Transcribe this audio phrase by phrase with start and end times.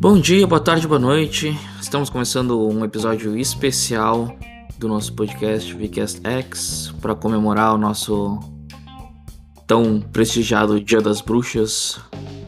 [0.00, 1.56] Bom dia, boa tarde, boa noite.
[1.80, 4.36] Estamos começando um episódio especial
[4.78, 8.38] do nosso podcast VCast X para comemorar o nosso
[9.66, 12.00] tão prestigiado Dia das Bruxas,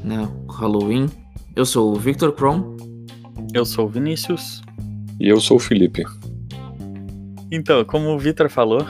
[0.02, 1.08] né, Halloween.
[1.54, 2.76] Eu sou o Victor Kron.
[3.52, 4.62] Eu sou o Vinícius.
[5.18, 6.04] E eu sou o Felipe.
[7.50, 8.86] Então, como o Victor falou,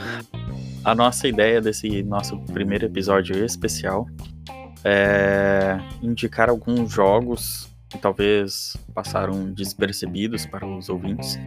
[0.83, 4.07] a nossa ideia desse nosso primeiro episódio especial
[4.83, 11.37] é indicar alguns jogos que talvez passaram despercebidos para os ouvintes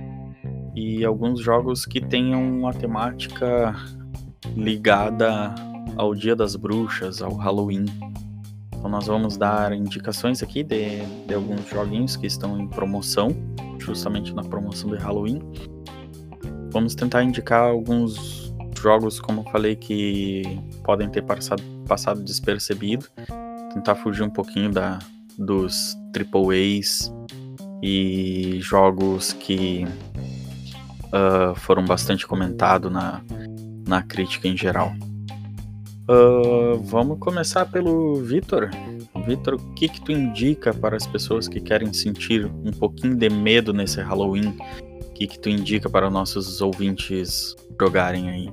[0.75, 3.75] e alguns jogos que tenham uma temática
[4.57, 5.55] ligada
[5.97, 7.87] ao Dia das Bruxas, ao Halloween.
[8.77, 13.31] Então nós vamos dar indicações aqui de, de alguns joguinhos que estão em promoção,
[13.79, 15.41] justamente na promoção de Halloween.
[16.71, 18.44] Vamos tentar indicar alguns
[18.85, 20.43] jogos, como eu falei, que
[20.85, 23.07] podem ter passado, passado despercebido.
[23.73, 24.99] Tentar fugir um pouquinho da,
[25.39, 27.13] dos AAAs
[27.83, 29.87] e jogos que
[31.07, 33.23] uh, foram bastante comentados na,
[33.89, 34.93] na crítica em geral.
[36.07, 38.69] Uh, vamos começar pelo Vitor.
[39.27, 43.31] Vitor, o que, que tu indica para as pessoas que querem sentir um pouquinho de
[43.31, 44.55] medo nesse Halloween?
[45.01, 48.53] O que, que tu indica para nossos ouvintes jogarem aí?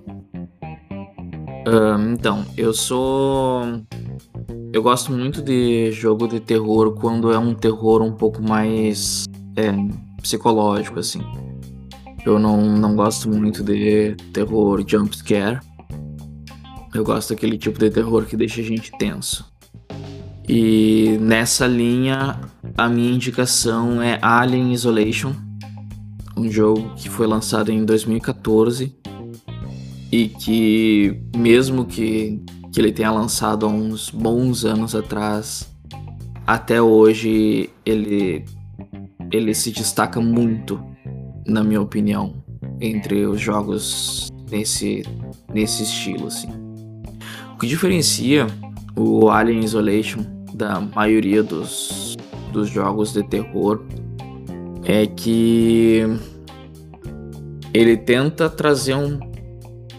[1.67, 3.61] Uh, então, eu sou.
[4.73, 9.71] Eu gosto muito de jogo de terror quando é um terror um pouco mais é,
[10.21, 11.21] psicológico, assim.
[12.25, 15.59] Eu não, não gosto muito de terror jumpscare.
[16.93, 19.51] Eu gosto daquele tipo de terror que deixa a gente tenso.
[20.47, 22.39] E nessa linha,
[22.77, 25.33] a minha indicação é Alien Isolation,
[26.35, 28.99] um jogo que foi lançado em 2014
[30.11, 35.71] e que, mesmo que, que ele tenha lançado há uns bons anos atrás,
[36.45, 38.43] até hoje ele,
[39.31, 40.83] ele se destaca muito,
[41.47, 42.43] na minha opinião,
[42.81, 45.03] entre os jogos nesse,
[45.53, 46.27] nesse estilo.
[46.27, 46.49] Assim.
[47.53, 48.47] O que diferencia
[48.95, 52.17] o Alien Isolation da maioria dos,
[52.51, 53.81] dos jogos de terror
[54.83, 56.01] é que
[57.73, 59.30] ele tenta trazer um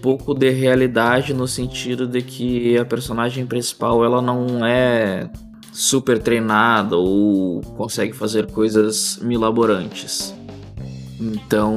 [0.03, 5.31] pouco de realidade no sentido de que a personagem principal ela não é
[5.73, 10.35] super treinada ou consegue fazer coisas milaborantes.
[11.21, 11.77] Então,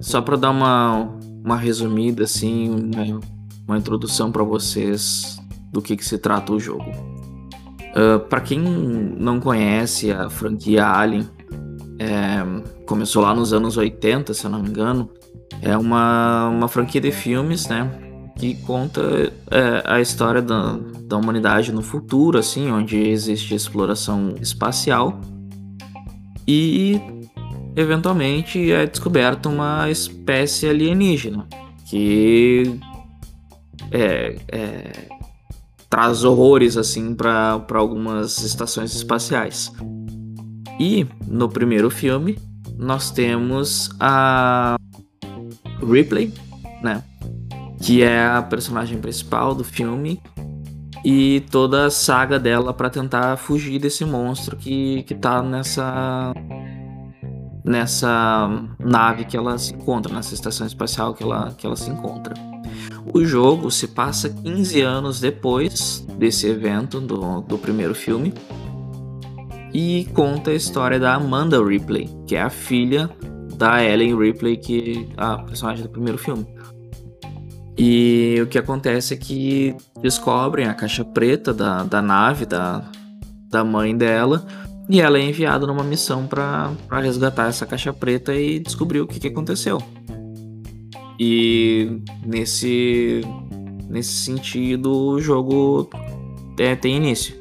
[0.00, 1.10] só para dar uma,
[1.44, 3.20] uma resumida assim, uma,
[3.68, 5.38] uma introdução para vocês
[5.70, 6.90] do que, que se trata o jogo.
[7.94, 11.28] Uh, para quem não conhece a franquia Alien,
[11.98, 12.42] é,
[12.86, 15.08] começou lá nos anos 80, se eu não me engano.
[15.62, 17.90] É uma, uma franquia de filmes, né?
[18.36, 19.00] Que conta
[19.50, 25.20] é, a história da, da humanidade no futuro, assim, onde existe exploração espacial.
[26.46, 27.00] E
[27.76, 31.46] eventualmente é descoberta uma espécie alienígena
[31.88, 32.78] que
[33.90, 35.08] é, é,
[35.88, 39.72] traz horrores assim para algumas estações espaciais.
[40.80, 42.38] E no primeiro filme
[42.76, 44.76] nós temos a
[45.84, 46.32] Ripley,
[46.82, 47.02] né?
[47.80, 50.20] Que é a personagem principal do filme
[51.04, 56.32] e toda a saga dela para tentar fugir desse monstro que, que tá nessa
[57.64, 62.34] nessa nave que ela se encontra, nessa estação espacial que ela, que ela se encontra.
[63.12, 68.34] O jogo se passa 15 anos depois desse evento do, do primeiro filme
[69.72, 73.10] e conta a história da Amanda Ripley, que é a filha
[73.56, 76.46] da Ellen Ripley, que é a personagem do primeiro filme.
[77.76, 82.88] E o que acontece é que descobrem a caixa preta da, da nave da,
[83.50, 84.46] da mãe dela
[84.88, 86.70] e ela é enviada numa missão para
[87.00, 89.82] resgatar essa caixa preta e descobrir o que, que aconteceu.
[91.18, 93.22] E nesse,
[93.88, 95.88] nesse sentido, o jogo
[96.58, 97.34] é, tem início.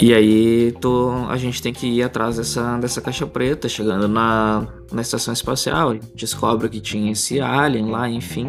[0.00, 4.66] E aí tô, a gente tem que ir atrás dessa, dessa caixa preta, chegando na,
[4.92, 8.48] na estação espacial, descobre que tinha esse alien lá, enfim.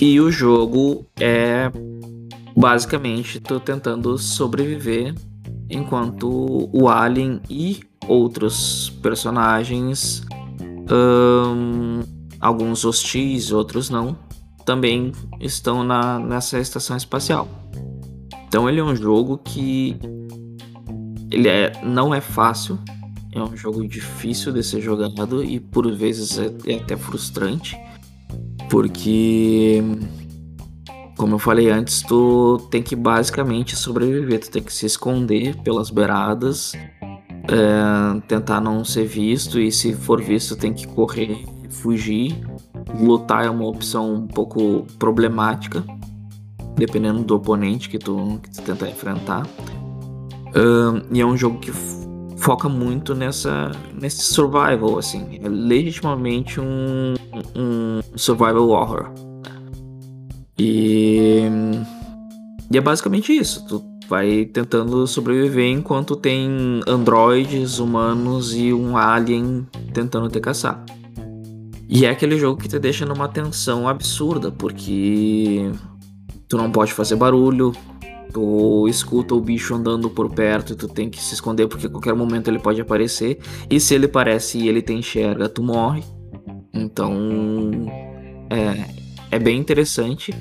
[0.00, 1.70] E o jogo é
[2.56, 5.14] basicamente tô tentando sobreviver
[5.70, 10.24] enquanto o alien e outros personagens,
[10.90, 12.00] um,
[12.40, 14.16] alguns hostis, outros não,
[14.64, 17.48] também estão na, nessa estação espacial.
[18.46, 19.96] Então ele é um jogo que
[21.30, 22.78] ele é, não é fácil,
[23.38, 27.76] é um jogo difícil de ser jogado e por vezes é, é até frustrante,
[28.70, 29.82] porque
[31.18, 35.90] como eu falei antes, tu tem que basicamente sobreviver, tu tem que se esconder pelas
[35.90, 36.74] beiradas,
[37.48, 42.40] é, tentar não ser visto e se for visto tem que correr, fugir.
[43.00, 45.84] Lutar é uma opção um pouco problemática,
[46.76, 49.44] dependendo do oponente que tu, que tu enfrentar.
[51.10, 51.72] E é um jogo que
[52.38, 53.70] foca muito nessa
[54.00, 57.14] nesse survival, assim, é legitimamente um,
[57.54, 59.10] um survival horror.
[60.58, 61.42] E,
[62.70, 63.64] e é basicamente isso.
[63.66, 70.84] Tu vai tentando sobreviver enquanto tem androides, humanos e um alien tentando te caçar.
[71.88, 75.70] E é aquele jogo que te deixa numa tensão absurda, porque
[76.48, 77.72] tu não pode fazer barulho,
[78.32, 81.90] tu escuta o bicho andando por perto e tu tem que se esconder porque a
[81.90, 83.38] qualquer momento ele pode aparecer.
[83.70, 86.02] E se ele aparece e ele te enxerga, tu morre.
[86.72, 87.86] Então
[88.50, 88.88] é,
[89.30, 90.34] é bem interessante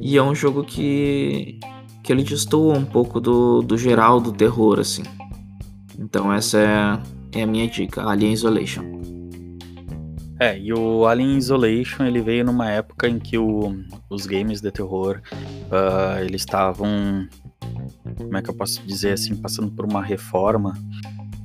[0.00, 1.58] e é um jogo que,
[2.02, 5.02] que ele destoa um pouco do, do geral do terror, assim.
[5.98, 6.58] Então essa
[7.32, 9.19] é, é a minha dica, Alien Isolation.
[10.40, 14.70] É, e o Alien Isolation ele veio numa época em que o, os games de
[14.70, 15.20] terror
[15.66, 17.28] uh, eles estavam,
[18.16, 20.72] como é que eu posso dizer assim, passando por uma reforma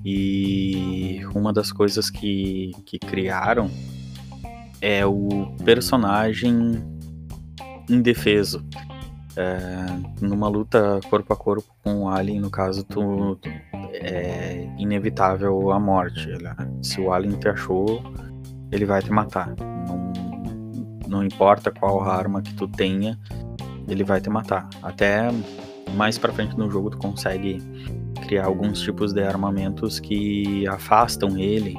[0.06, 3.70] e uma das coisas que, que criaram
[4.82, 5.28] é o
[5.66, 6.82] personagem
[7.90, 8.66] indefeso.
[9.38, 9.68] É,
[10.22, 13.50] numa luta corpo a corpo com o Alien, no caso, tu, tu
[13.92, 16.30] é inevitável a morte.
[16.82, 18.02] Se o Alien te achou,
[18.72, 19.56] ele vai te matar.
[19.58, 20.14] Não,
[21.08, 23.18] não importa qual arma que tu tenha,
[23.88, 24.70] ele vai te matar.
[24.82, 25.30] Até
[25.96, 27.62] mais para frente no jogo tu consegue
[28.28, 31.76] criar alguns tipos de armamentos que afastam ele,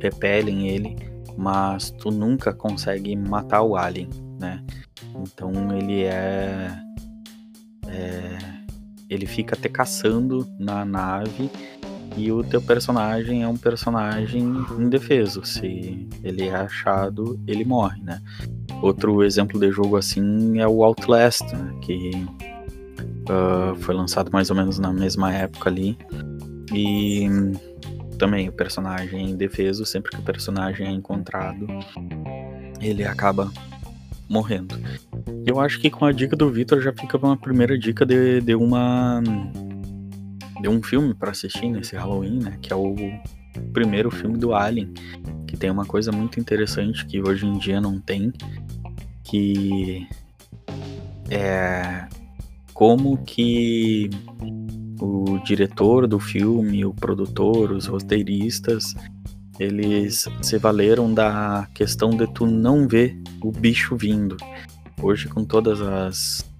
[0.00, 4.08] repelem ele mas tu nunca consegue matar o alien,
[4.38, 4.62] né?
[5.16, 6.70] Então ele é,
[7.88, 8.38] é
[9.08, 11.50] ele fica te caçando na nave
[12.16, 14.42] e o teu personagem é um personagem
[14.78, 15.44] indefeso.
[15.44, 18.20] Se ele é achado, ele morre, né?
[18.80, 21.74] Outro exemplo de jogo assim é o Outlast, né?
[21.82, 22.10] que
[23.28, 25.96] uh, foi lançado mais ou menos na mesma época ali.
[26.72, 27.28] E
[28.18, 31.66] também o personagem é indefeso, sempre que o personagem é encontrado,
[32.80, 33.50] ele acaba
[34.28, 34.78] morrendo.
[35.44, 38.54] Eu acho que com a dica do Victor já fica uma primeira dica de, de
[38.54, 39.22] uma
[40.62, 42.56] de um filme para assistir nesse Halloween, né?
[42.62, 42.94] Que é o
[43.72, 44.94] primeiro filme do Alien,
[45.46, 48.32] que tem uma coisa muito interessante que hoje em dia não tem,
[49.24, 50.06] que
[51.28, 52.06] é
[52.72, 54.08] como que
[55.00, 58.94] o diretor do filme, o produtor, os roteiristas,
[59.58, 64.36] eles se valeram da questão de tu não ver o bicho vindo.
[65.02, 66.51] Hoje, com todas as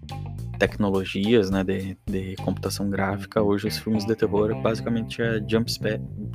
[0.62, 5.68] tecnologias né, de, de computação gráfica, hoje os filmes de terror basicamente é jump,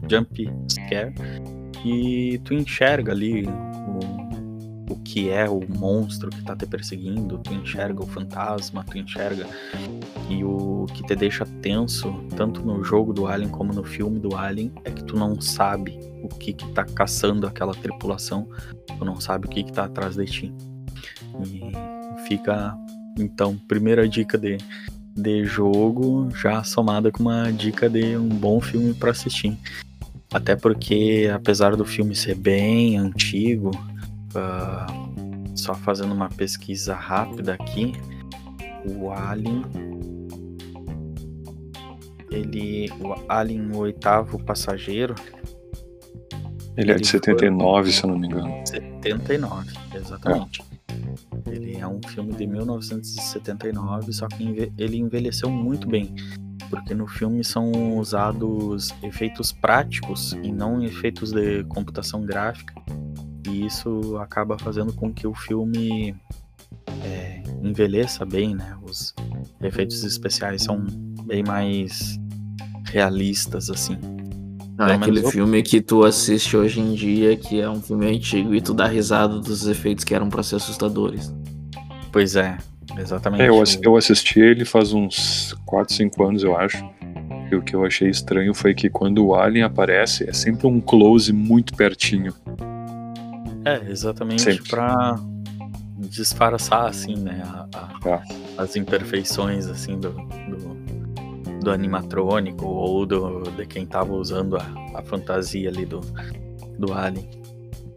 [0.09, 1.13] jump scare
[1.85, 7.53] e tu enxerga ali o, o que é o monstro que tá te perseguindo, tu
[7.53, 9.47] enxerga o fantasma, tu enxerga
[10.29, 14.35] e o que te deixa tenso, tanto no jogo do Alien como no filme do
[14.35, 18.45] Alien, é que tu não sabe o que que tá caçando aquela tripulação,
[19.00, 20.53] tu não sabe o que que tá atrás de ti.
[21.45, 21.71] E
[22.27, 22.77] fica
[23.17, 24.57] então, primeira dica de
[25.17, 29.57] de jogo já somada com uma dica de um bom filme para assistir.
[30.31, 33.71] Até porque, apesar do filme ser bem antigo,
[34.36, 37.93] uh, só fazendo uma pesquisa rápida aqui,
[38.86, 39.63] o Alien.
[42.29, 42.91] Ele.
[43.00, 45.15] O Alien, o oitavo passageiro.
[46.75, 47.91] Ele, ele é de 79, foi...
[47.91, 48.67] se eu não me engano.
[48.67, 50.62] 79, exatamente.
[50.62, 50.76] É.
[51.98, 56.13] Um filme de 1979, só que ele envelheceu muito bem.
[56.70, 62.74] Porque no filme são usados efeitos práticos e não efeitos de computação gráfica
[63.48, 66.16] e isso acaba fazendo com que o filme
[67.04, 68.77] é, envelheça bem, né?
[68.84, 69.13] Os
[69.62, 70.86] efeitos especiais são
[71.24, 72.20] bem mais
[72.86, 73.98] realistas, assim.
[74.77, 78.54] Não é aquele filme que tu assiste hoje em dia, que é um filme antigo,
[78.54, 81.34] e tu dá risada dos efeitos que eram para ser assustadores.
[82.11, 82.57] Pois é,
[82.97, 83.43] exatamente.
[83.43, 86.83] É, eu, eu assisti ele faz uns 4, 5 anos, eu acho.
[87.51, 90.81] E o que eu achei estranho foi que quando o Alien aparece, é sempre um
[90.81, 92.33] close muito pertinho.
[93.63, 95.17] É, exatamente para
[95.97, 98.21] disfarçar, assim, né, a, a, é.
[98.57, 105.01] as imperfeições, assim, do, do, do, animatrônico ou do, de quem tava usando a, a
[105.01, 106.01] fantasia ali do,
[106.77, 107.29] do Alien.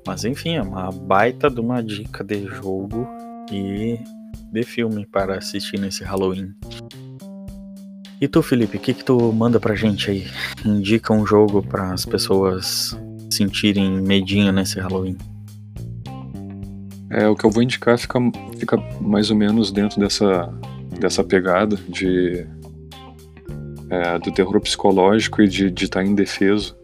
[0.06, 3.06] Mas enfim, é uma baita de uma dica de jogo
[3.50, 3.98] e
[4.52, 6.54] de filme para assistir nesse Halloween.
[8.20, 10.26] E tu, Felipe, o que, que tu manda pra gente aí?
[10.64, 12.98] Indica um jogo para as pessoas
[13.30, 15.16] sentirem medinho nesse Halloween.
[17.08, 18.18] É, o que eu vou indicar fica,
[18.58, 20.52] fica mais ou menos dentro dessa,
[21.00, 22.46] dessa pegada de
[23.90, 26.76] é, do terror psicológico e de, estar indefeso.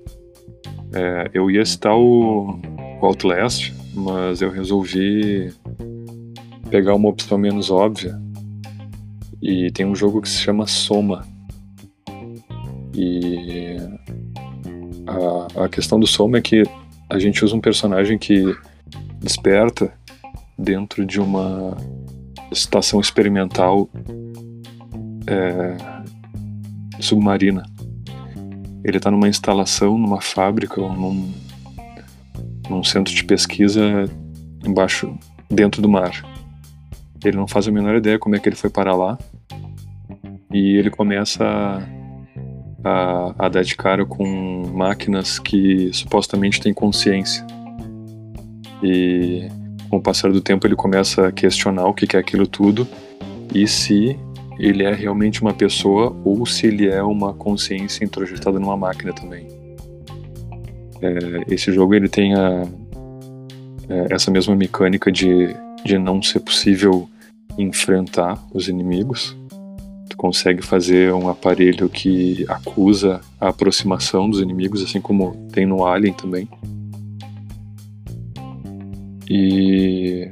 [0.92, 2.58] É, eu ia citar o,
[3.00, 5.52] o Outlast, mas eu resolvi
[6.70, 8.20] pegar uma opção menos óbvia.
[9.40, 11.26] E tem um jogo que se chama Soma.
[12.94, 13.76] E
[15.06, 16.62] a, a questão do Soma é que
[17.08, 18.56] a gente usa um personagem que
[19.20, 19.92] desperta
[20.58, 21.76] dentro de uma
[22.50, 23.88] estação experimental
[25.26, 25.76] é,
[27.00, 27.64] submarina.
[28.84, 31.32] Ele está numa instalação, numa fábrica ou num,
[32.70, 33.82] num centro de pesquisa
[34.64, 35.16] embaixo,
[35.50, 36.35] dentro do mar.
[37.26, 39.18] Ele não faz a menor ideia como é que ele foi para lá.
[40.52, 41.82] E ele começa a,
[42.88, 47.44] a, a dar de cara com máquinas que supostamente têm consciência.
[48.82, 49.48] E
[49.90, 52.86] com o passar do tempo ele começa a questionar o que é aquilo tudo
[53.54, 54.18] e se
[54.58, 59.46] ele é realmente uma pessoa ou se ele é uma consciência introjetada numa máquina também.
[61.02, 62.66] É, esse jogo ele tem a,
[63.88, 65.54] é, essa mesma mecânica de,
[65.84, 67.08] de não ser possível
[67.58, 69.36] enfrentar os inimigos.
[70.08, 75.84] Tu consegue fazer um aparelho que acusa a aproximação dos inimigos, assim como tem no
[75.84, 76.48] Alien também.
[79.28, 80.30] E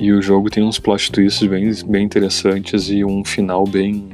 [0.00, 4.08] e o jogo tem uns plot twists bem, bem interessantes e um final bem.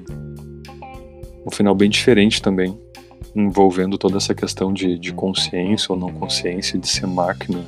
[1.46, 2.76] um final bem diferente também,
[3.36, 7.64] envolvendo toda essa questão de, de consciência ou não consciência, de ser máquina,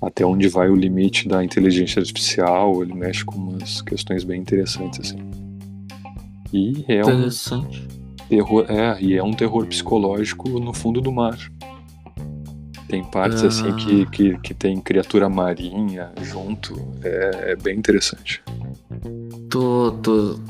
[0.00, 5.00] até onde vai o limite da inteligência artificial, ele mexe com umas questões bem interessantes
[5.00, 5.18] assim.
[6.52, 7.28] E é um
[8.28, 11.38] terror, é, e é um terror psicológico no fundo do mar.
[12.88, 13.48] Tem partes ah.
[13.48, 16.74] assim que, que, que tem criatura marinha junto.
[17.04, 18.42] É, é bem interessante.
[19.50, 20.40] Tu, tu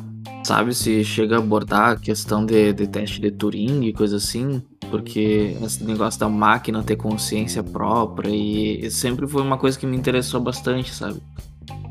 [0.44, 4.62] sabe se chega a abordar a questão de, de teste de Turing e coisa assim?
[4.90, 9.96] Porque esse negócio da máquina ter consciência própria e sempre foi uma coisa que me
[9.96, 11.20] interessou bastante, sabe?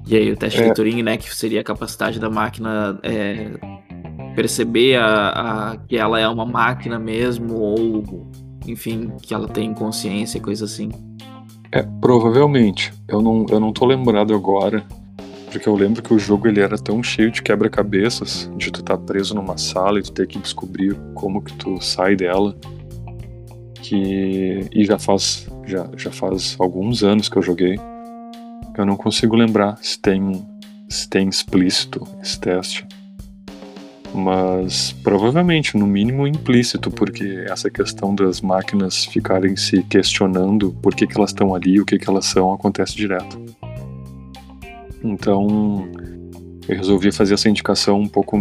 [0.08, 0.68] E aí o teste é.
[0.68, 3.52] de Turing, né, que seria a capacidade da máquina é,
[4.36, 8.28] perceber a, a, que ela é uma máquina mesmo ou
[8.68, 10.92] enfim, que ela tem consciência e coisa assim.
[11.72, 12.94] É, provavelmente.
[13.08, 14.86] Eu não, eu não tô lembrado agora,
[15.52, 18.98] porque eu lembro que o jogo ele era tão cheio de quebra-cabeças, de tu estar
[18.98, 22.56] tá preso numa sala e tu ter que descobrir como que tu sai dela,
[23.88, 27.80] que e já faz já, já faz alguns anos que eu joguei.
[28.78, 30.46] Eu não consigo lembrar se tem
[30.90, 32.86] se tem explícito esse teste
[34.14, 41.06] mas provavelmente, no mínimo, implícito, porque essa questão das máquinas ficarem se questionando por que,
[41.06, 43.40] que elas estão ali, o que, que elas são, acontece direto.
[45.04, 45.88] Então,
[46.68, 48.38] eu resolvi fazer essa indicação um pouco,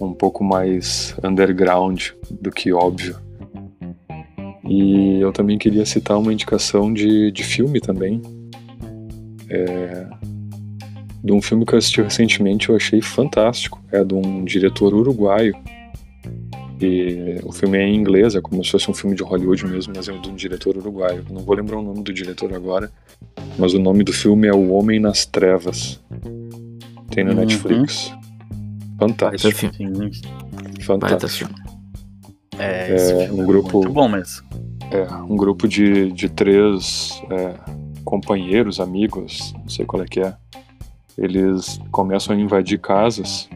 [0.00, 3.23] um pouco mais underground do que óbvio.
[4.66, 8.22] E eu também queria citar uma indicação de, de filme também.
[9.50, 10.06] É,
[11.22, 13.82] de um filme que eu assisti recentemente, eu achei fantástico.
[13.92, 15.54] É de um diretor uruguaio.
[16.80, 19.92] E o filme é em inglês, é como se fosse um filme de Hollywood mesmo,
[19.96, 21.24] mas é de um diretor uruguaio.
[21.30, 22.90] Não vou lembrar o nome do diretor agora,
[23.58, 26.00] mas o nome do filme é O Homem nas Trevas.
[27.10, 27.38] Tem no uhum.
[27.38, 28.12] Netflix.
[28.98, 29.72] Fantástico.
[29.72, 30.10] Filme.
[30.80, 31.50] Fantástico.
[32.58, 34.44] É, é um grupo muito bom mesmo.
[34.94, 37.54] É, um grupo de, de três é,
[38.04, 40.36] companheiros, amigos, não sei qual é que é,
[41.18, 43.48] eles começam a invadir casas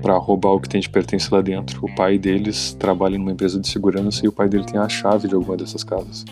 [0.00, 1.84] para roubar o que tem de pertence lá dentro.
[1.84, 5.28] O pai deles trabalha numa empresa de segurança e o pai dele tem a chave
[5.28, 6.24] de alguma dessas casas.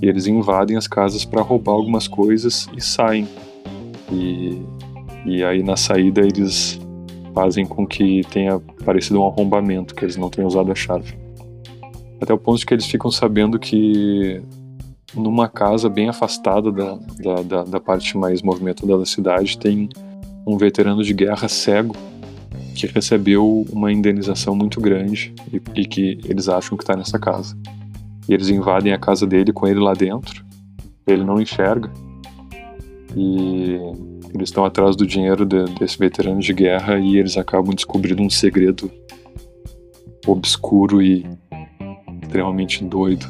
[0.00, 3.28] E eles invadem as casas para roubar algumas coisas e saem.
[4.10, 4.60] E,
[5.24, 6.80] e aí na saída eles
[7.32, 11.21] fazem com que tenha parecido um arrombamento, que eles não tenham usado a chave.
[12.22, 14.40] Até o ponto de que eles ficam sabendo que
[15.12, 19.88] numa casa bem afastada da, da, da, da parte mais movimentada da cidade, tem
[20.46, 21.96] um veterano de guerra cego
[22.76, 27.58] que recebeu uma indenização muito grande e, e que eles acham que está nessa casa.
[28.28, 30.44] E eles invadem a casa dele com ele lá dentro.
[31.04, 31.90] Ele não enxerga.
[33.16, 33.78] E
[34.32, 38.30] eles estão atrás do dinheiro de, desse veterano de guerra e eles acabam descobrindo um
[38.30, 38.88] segredo
[40.24, 41.26] obscuro e
[42.32, 43.28] extremamente doido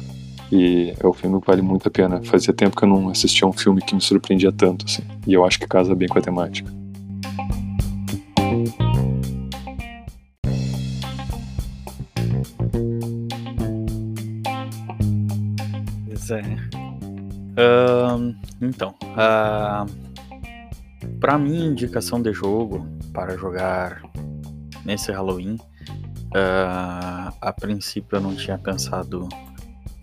[0.49, 2.23] E é um filme que vale muito a pena.
[2.23, 5.03] Fazia tempo que eu não assistia um filme que me surpreendia tanto, assim.
[5.27, 6.71] E eu acho que casa bem com a temática.
[16.07, 16.43] Pois é.
[17.57, 19.85] Ahn, então, uh,
[21.19, 24.03] para mim, indicação de jogo para jogar
[24.85, 25.57] nesse Halloween,
[26.35, 29.27] uh, a princípio eu não tinha pensado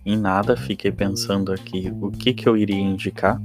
[0.05, 3.41] em nada, fiquei pensando aqui o que, que eu iria indicar.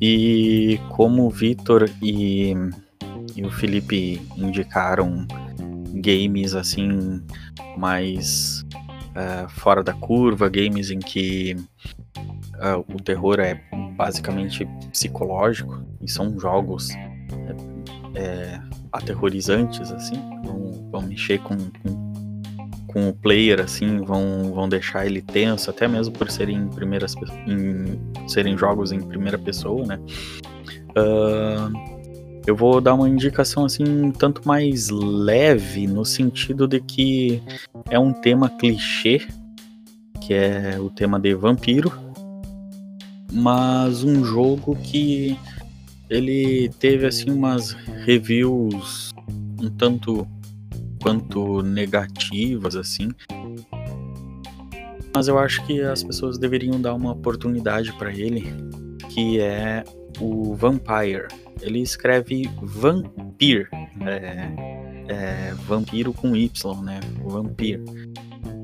[0.00, 2.52] E como o Vitor e,
[3.36, 5.26] e o Felipe indicaram
[5.94, 7.22] games assim
[7.76, 8.64] mais
[9.10, 11.56] uh, fora da curva, games em que
[12.56, 13.60] uh, o terror é
[13.96, 18.60] basicamente psicológico e são jogos é, é,
[18.92, 20.16] aterrorizantes assim,
[20.90, 22.03] vão, mexer com, com,
[22.94, 27.14] com, o player assim, vão, vão deixar ele tenso, até mesmo por serem primeiras
[27.46, 29.98] em, serem jogos em primeira pessoa, né?
[30.96, 31.94] Uh,
[32.46, 37.42] eu vou dar uma indicação assim tanto mais leve no sentido de que
[37.90, 39.26] é um tema clichê
[40.20, 41.92] que é o tema de vampiro
[43.32, 45.38] mas um jogo que
[46.08, 47.72] ele teve assim umas
[48.04, 49.10] reviews
[49.60, 50.26] um tanto
[51.04, 53.10] quanto negativas assim.
[55.14, 58.42] Mas eu acho que as pessoas deveriam dar uma oportunidade para ele,
[59.10, 59.84] que é
[60.18, 61.28] o Vampire.
[61.60, 63.68] Ele escreve Vampir,
[64.00, 64.48] é,
[65.08, 67.00] é, vampiro com Y, né?
[67.22, 67.82] Vampir.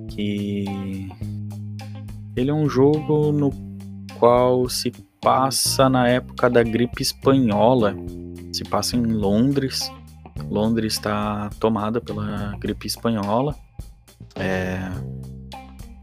[0.09, 0.65] Que
[2.35, 3.51] ele é um jogo no
[4.19, 7.95] qual se passa na época da gripe espanhola.
[8.51, 9.93] Se passa em Londres.
[10.51, 13.55] Londres está tomada pela gripe espanhola.
[14.35, 14.81] É,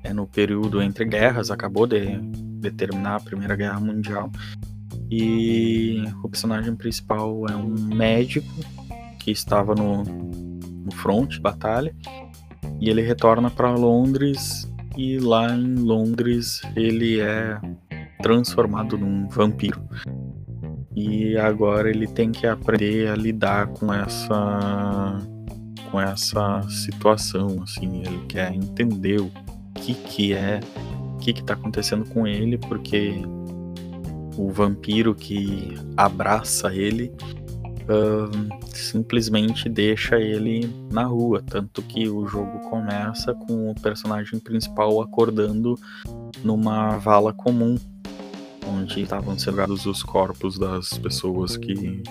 [0.04, 4.32] é no período entre guerras, acabou de, de terminar a Primeira Guerra Mundial.
[5.12, 8.48] E o personagem principal é um médico
[9.20, 11.94] que estava no, no front de batalha.
[12.80, 14.72] E ele retorna para Londres.
[14.96, 17.60] E lá em Londres ele é
[18.22, 19.82] transformado num vampiro.
[21.00, 25.22] E agora ele tem que aprender a lidar com essa
[25.92, 29.32] com essa situação, assim, ele quer entender o
[29.76, 30.60] que que é,
[31.14, 33.14] o que que tá acontecendo com ele, porque
[34.36, 37.12] o vampiro que abraça ele
[37.84, 45.00] uh, simplesmente deixa ele na rua, tanto que o jogo começa com o personagem principal
[45.00, 45.80] acordando
[46.44, 47.78] numa vala comum
[48.68, 52.04] onde estavam celebrados os corpos das pessoas que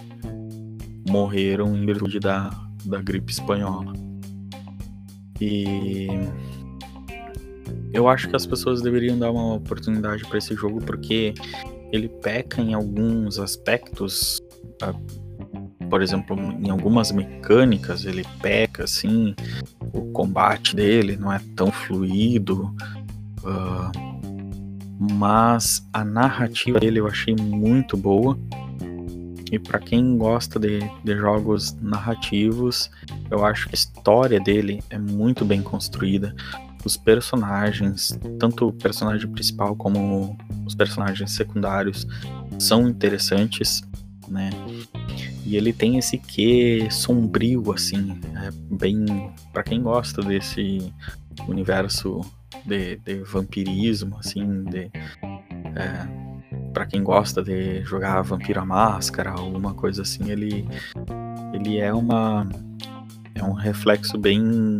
[1.09, 2.51] morreram em virtude da,
[2.85, 3.92] da gripe espanhola.
[5.40, 6.09] E
[7.92, 11.35] eu acho que as pessoas deveriam dar uma oportunidade para esse jogo porque
[11.92, 14.40] ele peca em alguns aspectos,
[14.83, 14.95] ah,
[15.88, 19.35] por exemplo, em algumas mecânicas ele peca assim,
[19.92, 22.75] o combate dele não é tão fluido.
[23.42, 24.16] Uh,
[24.99, 28.39] mas a narrativa dele eu achei muito boa.
[29.53, 32.91] E para quem gosta de, de jogos narrativos,
[33.31, 36.35] eu acho que a história dele é muito bem construída.
[36.85, 42.07] Os personagens, tanto o personagem principal como os personagens secundários,
[42.59, 43.83] são interessantes,
[44.29, 44.51] né?
[45.45, 49.33] E ele tem esse quê sombrio, assim, é bem.
[49.53, 50.93] para quem gosta desse
[51.47, 52.21] universo
[52.65, 54.91] de, de vampirismo, assim, de.
[55.75, 56.27] É,
[56.73, 60.67] para quem gosta de jogar Vampiro à Máscara alguma coisa assim, ele,
[61.53, 62.49] ele é uma.
[63.35, 64.79] É um reflexo bem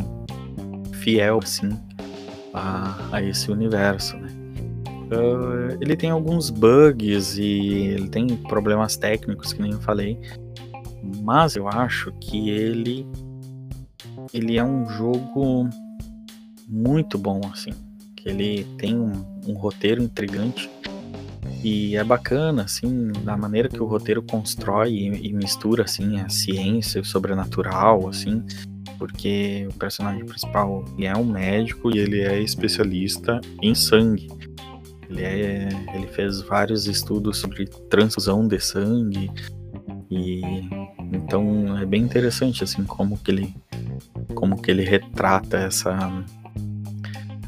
[0.93, 1.71] fiel, assim,
[2.55, 4.29] a, a esse universo, né?
[5.07, 10.19] Uh, ele tem alguns bugs e ele tem problemas técnicos, que nem eu falei,
[11.23, 13.07] mas eu acho que ele
[14.33, 15.69] ele é um jogo
[16.67, 17.71] muito bom, assim.
[18.15, 20.71] Que ele tem um, um roteiro intrigante
[21.63, 26.29] e é bacana, assim, da maneira que o roteiro constrói e, e mistura, assim, a
[26.29, 28.45] ciência, o sobrenatural, assim,
[28.99, 34.29] porque o personagem principal é um médico e ele é especialista em sangue.
[35.09, 39.31] Ele, é, ele fez vários estudos sobre transfusão de sangue
[40.11, 40.41] e
[41.13, 43.55] então é bem interessante assim como que ele
[44.35, 46.25] como que ele retrata essa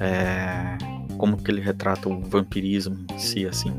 [0.00, 0.78] é,
[1.16, 3.72] como que ele retrata o vampirismo em si, assim.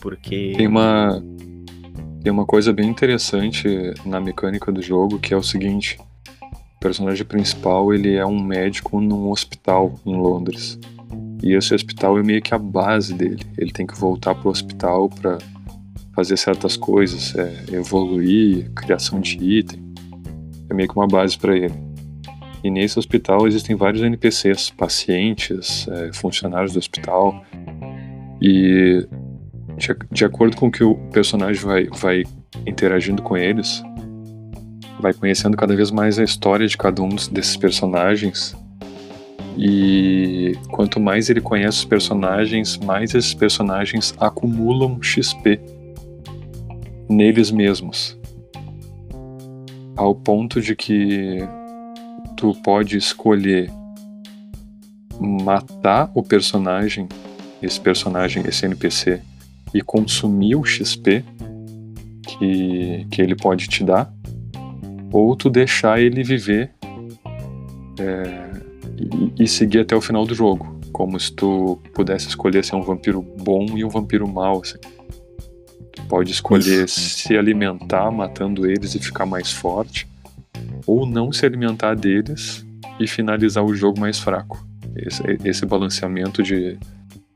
[0.00, 0.52] Porque.
[0.56, 1.22] Tem uma.
[2.22, 3.68] Tem uma coisa bem interessante
[4.04, 5.98] na mecânica do jogo que é o seguinte.
[6.76, 10.78] O personagem principal ele é um médico num hospital em Londres.
[11.42, 13.44] E esse hospital é meio que a base dele.
[13.58, 15.38] Ele tem que voltar pro hospital para
[16.14, 19.82] fazer certas coisas, é, evoluir, criação de item.
[20.70, 21.74] É meio que uma base para ele.
[22.64, 27.44] E nesse hospital existem vários NPCs, pacientes, é, funcionários do hospital.
[28.40, 29.06] E
[29.76, 32.22] de, de, acordo com que o personagem vai, vai
[32.66, 33.82] interagindo com eles,
[34.98, 38.56] vai conhecendo cada vez mais a história de cada um desses personagens.
[39.58, 45.60] E quanto mais ele conhece os personagens, mais esses personagens acumulam XP
[47.10, 48.18] neles mesmos.
[49.94, 51.46] Ao ponto de que
[52.44, 53.70] tu pode escolher
[55.18, 57.08] matar o personagem,
[57.62, 59.22] esse personagem, esse NPC,
[59.72, 61.24] e consumir o XP
[62.22, 64.12] que, que ele pode te dar,
[65.10, 66.70] ou tu deixar ele viver
[67.98, 68.50] é,
[69.38, 72.82] e, e seguir até o final do jogo, como se tu pudesse escolher ser um
[72.82, 74.60] vampiro bom e um vampiro mau.
[74.60, 74.76] Assim.
[76.10, 77.00] Pode escolher Isso.
[77.00, 80.06] se alimentar matando eles e ficar mais forte,
[80.86, 82.64] ou não se alimentar deles
[82.98, 84.64] e finalizar o jogo mais fraco.
[84.96, 86.78] Esse, esse balanceamento de,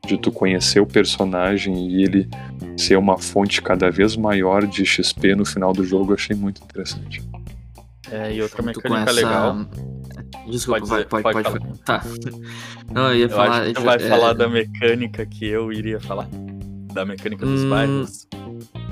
[0.07, 2.29] de tu conhecer o personagem e ele
[2.77, 6.63] ser uma fonte cada vez maior de XP no final do jogo, eu achei muito
[6.63, 7.23] interessante.
[8.11, 9.13] É, e outra mecânica essa...
[9.13, 9.67] legal.
[10.49, 11.77] Desculpa, pode, pode, pode, pode falar.
[11.85, 12.03] Tá.
[12.91, 13.63] Não, eu ia eu falar.
[13.63, 13.99] Acho que vai é...
[13.99, 16.29] falar da mecânica que eu iria falar.
[16.93, 17.71] Da mecânica dos hum...
[17.71, 18.27] bairros.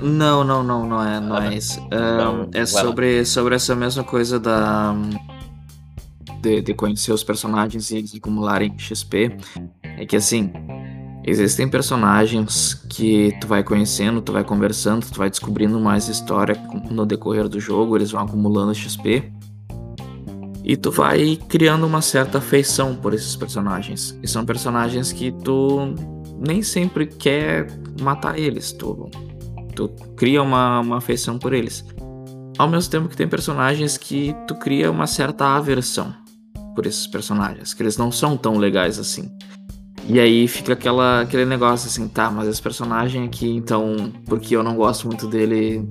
[0.01, 1.79] Não, não, não, não é, não ah, é isso.
[2.53, 4.95] É, é sobre, sobre essa mesma coisa da.
[6.41, 9.35] De, de conhecer os personagens e eles acumularem XP.
[9.83, 10.51] É que assim,
[11.25, 16.55] existem personagens que tu vai conhecendo, tu vai conversando, tu vai descobrindo mais história
[16.91, 19.31] no decorrer do jogo, eles vão acumulando XP.
[20.63, 24.17] E tu vai criando uma certa afeição por esses personagens.
[24.21, 25.95] E são personagens que tu
[26.37, 27.67] nem sempre quer
[28.01, 28.73] matar eles.
[28.73, 29.09] Tu
[29.77, 31.85] tu cria uma, uma afeição por eles.
[32.57, 36.13] Ao mesmo tempo que tem personagens que tu cria uma certa aversão
[36.75, 39.31] por esses personagens, que eles não são tão legais assim.
[40.09, 44.63] E aí fica aquela, aquele negócio assim, tá, mas esse personagem aqui, então, porque eu
[44.63, 45.87] não gosto muito dele,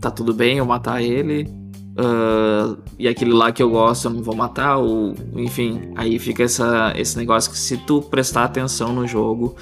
[0.00, 1.48] tá tudo bem eu matar ele.
[1.96, 6.42] Uh, e aquele lá que eu gosto eu não vou matar, ou enfim, aí fica
[6.42, 9.54] essa, esse negócio que se tu prestar atenção no jogo,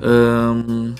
[0.00, 0.94] um,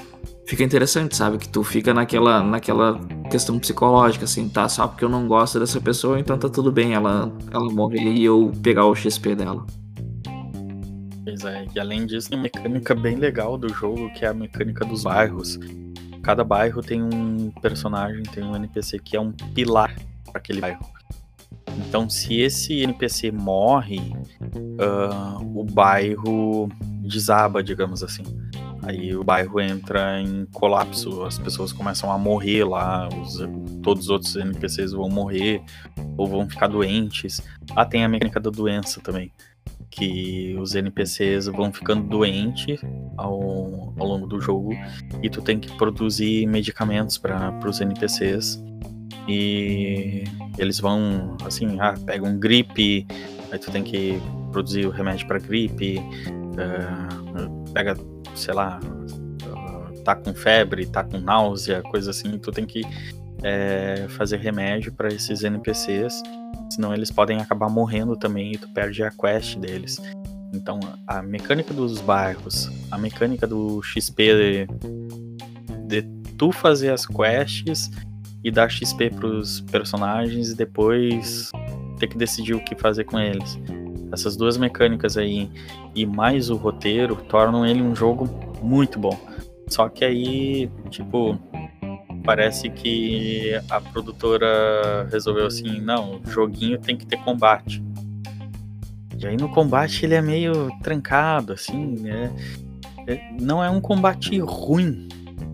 [0.54, 1.36] fica interessante, sabe?
[1.36, 4.68] Que tu fica naquela, naquela questão psicológica, assim, tá?
[4.68, 8.24] Só porque eu não gosto dessa pessoa, então tá tudo bem ela, ela morrer e
[8.24, 9.66] eu pegar o XP dela.
[11.24, 14.34] Pois é, e além disso, tem uma mecânica bem legal do jogo, que é a
[14.34, 15.58] mecânica dos bairros.
[16.22, 19.92] Cada bairro tem um personagem, tem um NPC que é um pilar
[20.24, 20.86] para aquele bairro.
[21.88, 26.68] Então, se esse NPC morre, uh, o bairro
[27.02, 28.22] desaba, digamos assim.
[28.86, 33.38] Aí o bairro entra em colapso, as pessoas começam a morrer lá, os,
[33.82, 35.62] todos os outros NPCs vão morrer
[36.16, 37.40] ou vão ficar doentes.
[37.74, 39.32] Ah, tem a mecânica da doença também,
[39.90, 42.80] que os NPCs vão ficando doentes
[43.16, 44.72] ao, ao longo do jogo
[45.22, 48.62] e tu tem que produzir medicamentos para os NPCs
[49.26, 50.24] e
[50.58, 53.06] eles vão assim, ah, pega um gripe,
[53.50, 54.20] aí tu tem que
[54.52, 57.96] produzir o remédio para gripe, uh, pega
[58.34, 58.80] sei lá,
[60.04, 62.82] tá com febre, tá com náusea, coisa assim, tu tem que
[63.42, 66.22] é, fazer remédio para esses NPCs,
[66.70, 70.00] senão eles podem acabar morrendo também e tu perde a quest deles.
[70.52, 74.66] Então, a mecânica dos bairros, a mecânica do XP de,
[75.86, 76.02] de
[76.38, 77.90] tu fazer as quests
[78.44, 81.50] e dar XP pros personagens e depois
[81.98, 83.58] ter que decidir o que fazer com eles.
[84.14, 85.50] Essas duas mecânicas aí
[85.94, 88.28] e mais o roteiro tornam ele um jogo
[88.62, 89.18] muito bom.
[89.68, 91.38] Só que aí, tipo,
[92.24, 97.82] parece que a produtora resolveu assim, não, o joguinho tem que ter combate.
[99.18, 102.32] E aí no combate ele é meio trancado, assim, né?
[103.40, 105.08] Não é um combate ruim,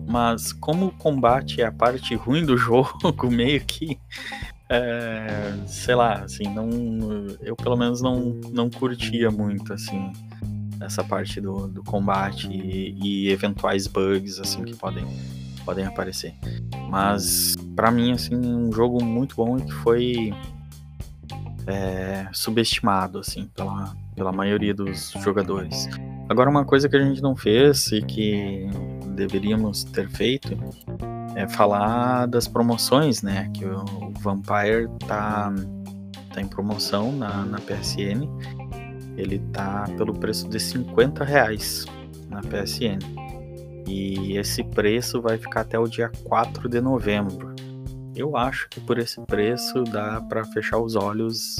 [0.07, 3.99] mas como o combate é a parte ruim do jogo, meio que
[4.71, 6.69] é, sei lá, assim, não,
[7.41, 10.13] eu pelo menos não, não curtia muito, assim,
[10.79, 15.05] essa parte do, do combate e, e eventuais bugs, assim, que podem,
[15.65, 16.33] podem aparecer.
[16.89, 20.33] Mas, para mim, assim, um jogo muito bom e que foi
[21.67, 25.89] é, subestimado, assim, pela, pela maioria dos jogadores.
[26.29, 28.69] Agora, uma coisa que a gente não fez e que
[29.17, 30.57] deveríamos ter feito
[31.35, 33.49] é falar das promoções, né?
[33.53, 35.53] Que o Vampire tá,
[36.33, 38.27] tá em promoção na, na PSN.
[39.17, 41.85] ele tá pelo preço de 50 reais
[42.29, 42.99] na PSN.
[43.87, 47.53] E esse preço vai ficar até o dia 4 de novembro.
[48.15, 51.55] Eu acho que por esse preço dá para fechar os olhos,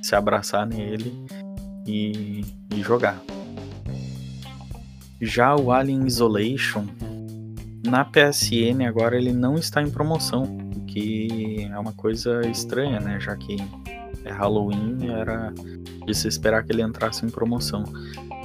[0.00, 1.24] se abraçar nele
[1.86, 3.20] e, e jogar.
[5.20, 6.86] Já o Alien Isolation,
[7.84, 10.44] na PSN agora ele não está em promoção,
[10.76, 13.18] o que é uma coisa estranha, né?
[13.20, 13.56] Já que
[14.24, 15.52] é Halloween, era
[16.06, 17.84] de se esperar que ele entrasse em promoção.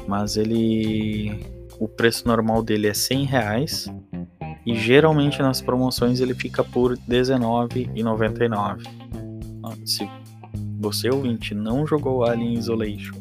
[0.08, 1.46] Mas ele.
[1.80, 3.88] O preço normal dele é 100 reais.
[4.66, 8.82] E geralmente nas promoções ele fica por R$19,99.
[9.86, 10.10] Se
[10.80, 13.16] você ouvinte não jogou Alien Isolation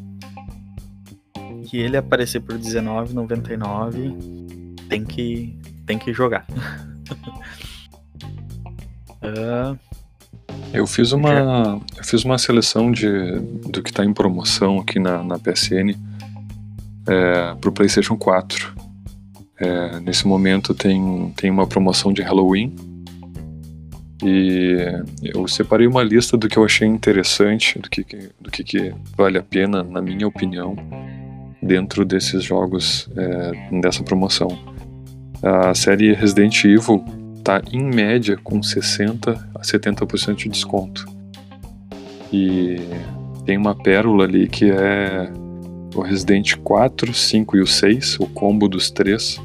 [1.71, 6.45] e ele aparecer por R$19,99, tem que, tem que jogar.
[9.23, 9.79] uh,
[10.73, 13.07] Eu fiz uma, eu fiz uma seleção de,
[13.71, 15.95] do que está em promoção aqui na, na PSN
[17.07, 18.75] é, para o PlayStation 4.
[19.59, 22.75] É, nesse momento tem, tem uma promoção de Halloween
[24.23, 24.77] e
[25.23, 28.03] eu separei uma lista do que eu achei interessante, do que,
[28.39, 30.75] do que, que vale a pena, na minha opinião,
[31.61, 34.49] dentro desses jogos é, dessa promoção.
[35.41, 37.03] A série Resident Evil
[37.37, 41.05] está em média com 60 a 70% de desconto.
[42.31, 42.77] E
[43.45, 45.31] tem uma pérola ali que é
[45.95, 49.41] o Resident 4, 5 e o 6, o combo dos três,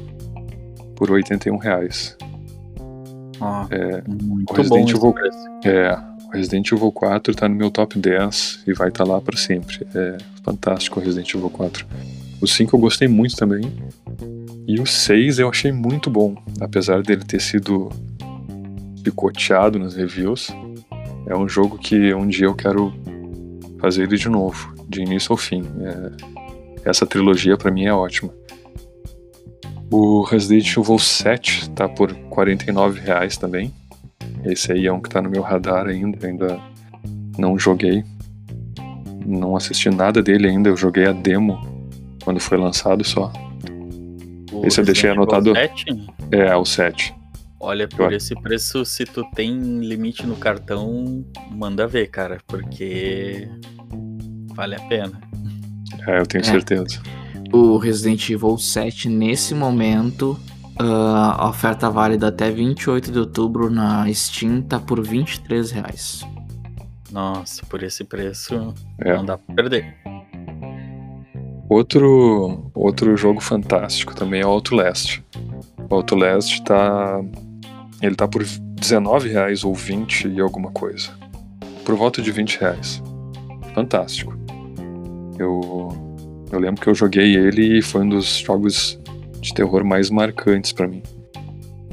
[0.95, 2.17] por 81 reais.
[3.39, 5.15] Ah, é, muito o Resident bom Evil,
[5.63, 9.21] é, o Resident Evil 4 está no meu top 10 e vai estar tá lá
[9.21, 9.87] para sempre.
[9.95, 11.85] É fantástico o Resident Evil 4.
[12.41, 13.61] O 5 eu gostei muito também.
[14.67, 17.89] E o 6 eu achei muito bom, apesar dele ter sido
[19.03, 20.49] picoteado nas reviews.
[21.27, 22.93] É um jogo que um dia eu quero
[23.79, 25.63] fazer ele de novo, de início ao fim.
[25.81, 28.33] É, essa trilogia para mim é ótima.
[29.91, 33.73] O Resident Evil 7 tá por R$ reais também.
[34.45, 36.59] Esse aí é um que tá no meu radar ainda, ainda
[37.37, 38.03] não joguei.
[39.25, 41.59] Não assisti nada dele ainda, eu joguei a demo
[42.23, 43.31] quando foi lançado só.
[44.53, 45.53] O Esse eu deixei anotado.
[45.53, 45.85] 7?
[46.31, 47.13] É, o 7.
[47.59, 48.17] Olha, por eu...
[48.17, 53.47] esse preço, se tu tem limite no cartão, manda ver, cara, porque
[54.53, 55.19] vale a pena.
[56.07, 56.45] É, eu tenho é.
[56.45, 57.01] certeza.
[57.51, 60.39] O Resident Evil 7, nesse momento,
[60.79, 66.25] uh, a oferta válida até 28 de outubro na Steam tá por 23 reais.
[67.11, 69.15] Nossa, por esse preço é.
[69.15, 69.95] não dá pra perder.
[71.73, 75.23] Outro, outro jogo fantástico também é o Outlast.
[75.89, 77.19] O Outlast tá.
[77.99, 81.09] Ele tá por 19 reais ou 20 e alguma coisa.
[81.83, 83.01] Por volta de 20 reais.
[83.73, 84.37] Fantástico.
[85.39, 85.89] Eu,
[86.51, 88.99] eu lembro que eu joguei ele e foi um dos jogos
[89.41, 91.01] de terror mais marcantes para mim.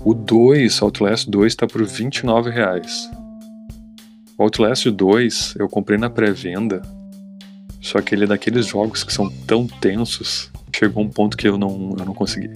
[0.05, 3.11] O 2, Outlast 2, tá por 29 reais.
[4.37, 6.83] O Outlast 2 eu comprei na pré-venda
[7.81, 11.57] só que ele é daqueles jogos que são tão tensos, chegou um ponto que eu
[11.57, 12.51] não, eu não consegui.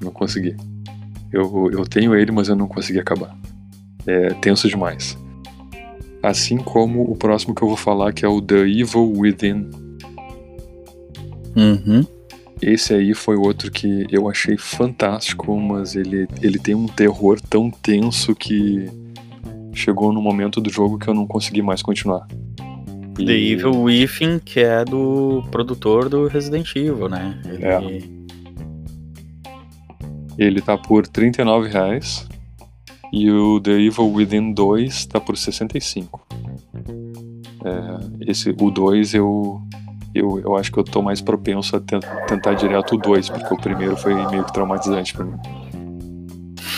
[0.00, 0.56] Não consegui.
[1.32, 3.36] Eu, eu tenho ele, mas eu não consegui acabar.
[4.06, 5.16] É tenso demais.
[6.22, 9.70] Assim como o próximo que eu vou falar, que é o The Evil Within.
[11.56, 12.06] Uhum.
[12.60, 17.70] Esse aí foi outro que eu achei fantástico, mas ele, ele tem um terror tão
[17.70, 18.86] tenso que
[19.72, 22.26] chegou no momento do jogo que eu não consegui mais continuar.
[23.24, 27.40] The Evil Within, que é do produtor do Resident Evil, né?
[27.44, 27.64] Ele...
[27.64, 28.20] É.
[30.38, 32.26] Ele tá por 39 reais
[33.12, 36.26] e o The Evil Within 2 tá por 65.
[37.62, 39.60] É, esse, o 2 eu,
[40.14, 43.56] eu, eu acho que eu tô mais propenso a tentar direto o 2, porque o
[43.56, 45.36] primeiro foi meio que traumatizante para mim.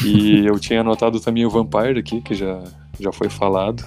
[0.05, 2.63] E eu tinha anotado também o Vampire aqui, que já,
[2.99, 3.85] já foi falado.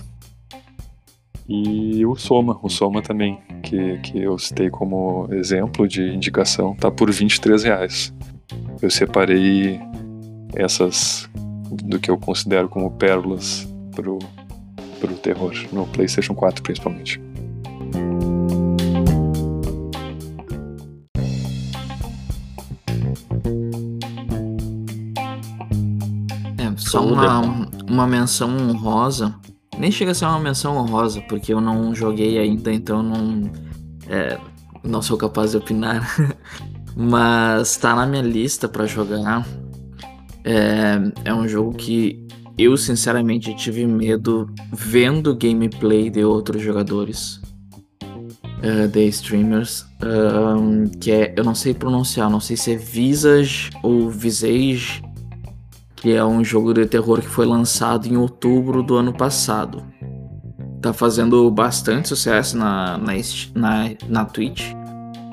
[1.47, 6.89] E o Soma, o Soma também, que, que eu citei como exemplo de indicação, tá
[6.89, 8.13] por 23 reais.
[8.81, 9.79] Eu separei
[10.55, 11.29] essas
[11.83, 14.17] do que eu considero como pérolas pro,
[14.99, 17.21] pro terror, no PlayStation 4 principalmente.
[26.57, 29.35] É, só uma, uma menção honrosa
[29.77, 33.49] nem chega a ser uma menção honrosa, porque eu não joguei ainda, então não.
[34.07, 34.37] É,
[34.83, 36.15] não sou capaz de opinar.
[36.95, 39.45] Mas tá na minha lista para jogar.
[40.43, 42.25] É, é um jogo que
[42.57, 47.41] eu sinceramente tive medo vendo gameplay de outros jogadores.
[48.63, 53.69] uh, The Streamers, um, que é, eu não sei pronunciar, não sei se é Visage
[53.83, 55.03] ou Visage,
[56.05, 59.81] que é um jogo de terror que foi lançado em outubro do ano passado.
[60.79, 63.13] Tá fazendo bastante sucesso na, na,
[63.55, 64.71] na, na Twitch.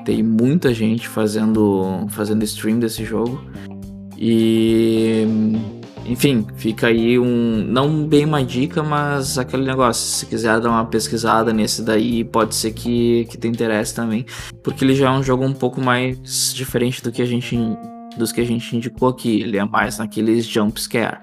[0.03, 3.39] Tem muita gente fazendo, fazendo stream desse jogo.
[4.17, 5.27] E
[6.07, 7.63] enfim, fica aí um.
[7.67, 10.03] Não bem uma dica, mas aquele negócio.
[10.03, 14.25] Se quiser dar uma pesquisada nesse daí, pode ser que, que te interesse também.
[14.63, 17.55] Porque ele já é um jogo um pouco mais diferente do que a gente.
[18.17, 19.41] Dos que a gente indicou aqui.
[19.41, 21.19] Ele é mais naqueles jump scare.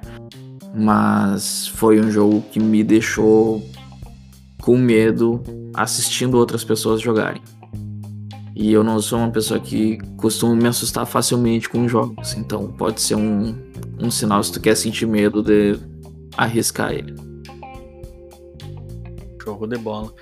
[0.74, 3.62] Mas foi um jogo que me deixou
[4.60, 5.42] com medo
[5.74, 7.42] assistindo outras pessoas jogarem.
[8.54, 13.00] E eu não sou uma pessoa que costuma me assustar facilmente com jogos, então pode
[13.00, 13.56] ser um,
[13.98, 15.78] um sinal se tu quer sentir medo de
[16.36, 17.14] arriscar ele.
[19.42, 20.12] Show de bola.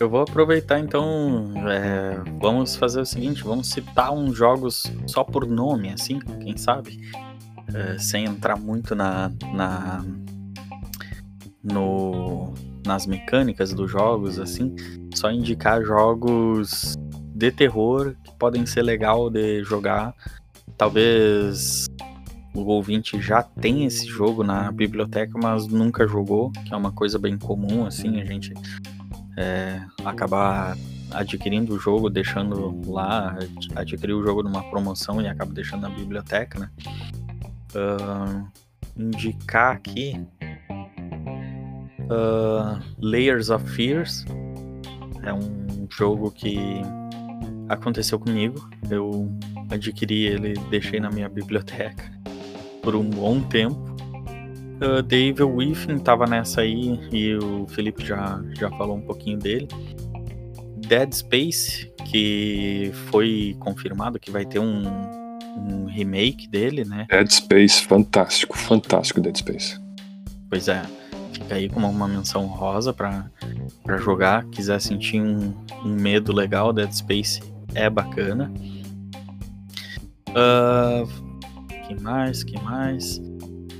[0.00, 5.44] Eu vou aproveitar então, é, vamos fazer o seguinte, vamos citar uns jogos só por
[5.44, 7.00] nome, assim, quem sabe,
[7.74, 10.04] é, sem entrar muito na, na
[11.64, 12.54] no,
[12.86, 14.76] nas mecânicas dos jogos, assim,
[15.12, 16.96] só indicar jogos
[17.34, 20.14] de terror que podem ser legal de jogar.
[20.76, 21.86] Talvez
[22.54, 27.18] o ouvinte já tenha esse jogo na biblioteca, mas nunca jogou, que é uma coisa
[27.18, 28.54] bem comum, assim, a gente
[29.38, 30.76] é, acabar
[31.12, 33.38] adquirindo o jogo, deixando lá,
[33.76, 36.70] adquirir o jogo numa promoção e acaba deixando na biblioteca, né?
[37.72, 38.48] Uh,
[38.96, 40.20] indicar aqui
[42.10, 44.24] uh, Layers of Fears
[45.22, 46.58] é um jogo que
[47.68, 48.68] aconteceu comigo.
[48.90, 49.30] Eu
[49.70, 52.10] adquiri ele, deixei na minha biblioteca
[52.82, 53.87] por um bom tempo.
[54.80, 59.38] Uh, The Evil Within estava nessa aí e o Felipe já, já falou um pouquinho
[59.38, 59.68] dele.
[60.76, 64.84] Dead Space, que foi confirmado que vai ter um,
[65.56, 67.06] um remake dele, né?
[67.10, 69.80] Dead Space, fantástico, fantástico Dead Space.
[70.48, 70.82] Pois é,
[71.32, 73.30] fica aí como uma menção rosa para
[73.98, 74.44] jogar.
[74.46, 75.52] Quiser sentir um,
[75.84, 77.42] um medo legal, Dead Space
[77.74, 78.50] é bacana.
[80.30, 81.06] Uh,
[81.86, 82.44] que mais?
[82.44, 83.20] Que mais?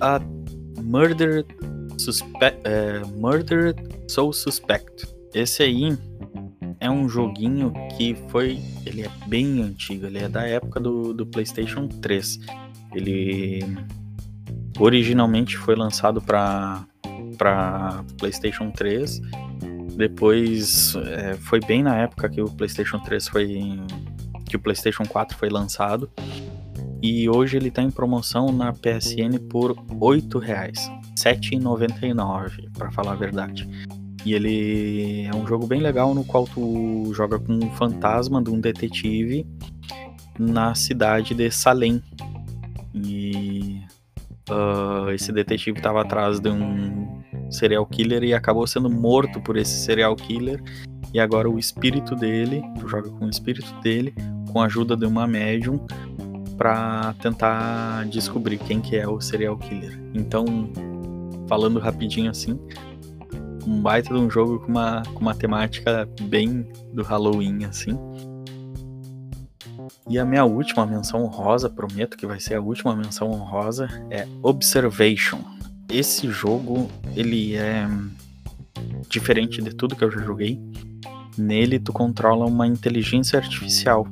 [0.01, 0.19] A
[0.83, 1.45] Murder
[1.99, 3.75] Suspect, é, Murder
[4.09, 5.07] Soul Suspect.
[5.35, 5.97] Esse aí
[6.81, 8.59] é um joguinho que foi.
[8.87, 12.39] Ele é bem antigo, ele é da época do, do PlayStation 3.
[12.95, 13.61] Ele
[14.79, 16.85] originalmente foi lançado para
[17.37, 19.21] para PlayStation 3
[19.99, 23.81] depois é, foi bem na época que o PlayStation 3 foi.
[24.49, 26.09] que o PlayStation 4 foi lançado.
[27.03, 30.47] E hoje ele está em promoção na PSN por R$ 8,00.
[30.47, 30.73] R$
[31.17, 33.69] 7,99, para falar a verdade.
[34.25, 38.51] E ele é um jogo bem legal no qual tu joga com um fantasma de
[38.51, 39.47] um detetive
[40.39, 42.03] na cidade de Salem.
[42.95, 43.81] E
[44.51, 49.79] uh, esse detetive estava atrás de um serial killer e acabou sendo morto por esse
[49.85, 50.63] serial killer.
[51.15, 54.15] E agora o espírito dele, tu joga com o espírito dele,
[54.53, 55.81] com a ajuda de uma médium,
[56.59, 59.99] para tentar descobrir quem que é o serial killer.
[60.13, 60.45] Então,
[61.49, 62.61] falando rapidinho assim,
[63.67, 67.99] um baita de um jogo com uma, com uma temática bem do Halloween, assim.
[70.11, 74.27] E a minha última menção honrosa, prometo que vai ser a última menção honrosa, é
[74.43, 75.39] Observation
[75.91, 77.89] esse jogo, ele é
[79.09, 80.61] diferente de tudo que eu já joguei.
[81.37, 84.07] Nele tu controla uma inteligência artificial.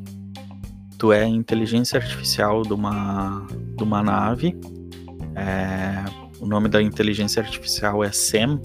[0.99, 4.57] Tu é inteligência artificial de uma, de uma nave.
[5.35, 6.05] É,
[6.41, 8.61] o nome da inteligência artificial é Sam.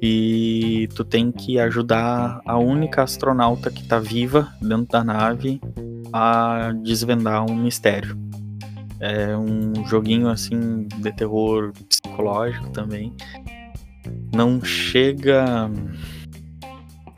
[0.00, 5.60] E tu tem que ajudar a única astronauta que está viva dentro da nave
[6.12, 8.16] a desvendar um mistério.
[9.00, 13.12] É um joguinho assim de terror psicológico também.
[14.32, 15.70] Não chega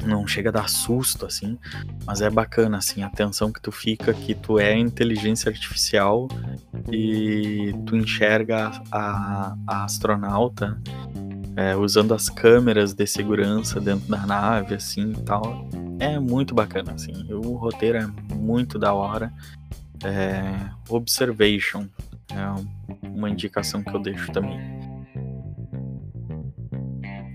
[0.06, 1.58] não chega a dar susto assim,
[2.04, 6.28] mas é bacana assim, a tensão que tu fica que tu é inteligência artificial
[6.90, 10.80] e tu enxerga a, a astronauta
[11.56, 15.68] é, usando as câmeras de segurança dentro da nave assim e tal.
[15.98, 17.32] É muito bacana assim.
[17.32, 19.32] O roteiro é muito da hora
[20.04, 21.86] é, observation
[22.30, 24.60] é uma indicação que eu deixo também.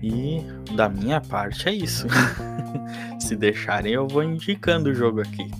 [0.02, 0.40] E
[0.74, 2.06] da minha parte é isso.
[3.18, 5.50] Se deixarem, eu vou indicando o jogo aqui.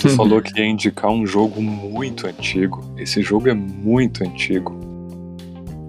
[0.00, 2.84] Tu falou que ia indicar um jogo muito antigo.
[2.96, 4.78] Esse jogo é muito antigo.